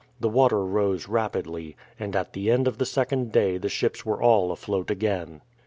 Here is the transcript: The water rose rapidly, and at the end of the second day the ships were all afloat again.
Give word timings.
The 0.19 0.29
water 0.29 0.65
rose 0.65 1.07
rapidly, 1.07 1.75
and 1.99 2.15
at 2.15 2.33
the 2.33 2.49
end 2.49 2.67
of 2.67 2.79
the 2.79 2.87
second 2.87 3.31
day 3.31 3.59
the 3.59 3.69
ships 3.69 4.03
were 4.03 4.19
all 4.19 4.51
afloat 4.51 4.89
again. 4.89 5.41